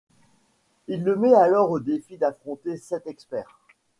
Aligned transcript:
Il 0.87 1.03
le 1.03 1.15
met 1.15 1.35
alors 1.35 1.69
au 1.69 1.79
défi 1.79 2.17
d'affronter 2.17 2.75
sept 2.77 3.05
experts. 3.05 3.59